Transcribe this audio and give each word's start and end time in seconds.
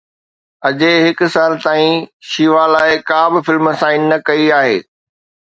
اجي 0.69 0.93
هڪ 1.07 1.27
سال 1.33 1.53
تائين 1.65 1.93
شيوا 2.29 2.65
لاءِ 2.73 2.97
ڪا 3.09 3.21
به 3.31 3.39
فلم 3.47 3.65
سائن 3.83 4.01
نه 4.11 4.17
ڪئي 4.27 4.53
آهي 4.61 4.77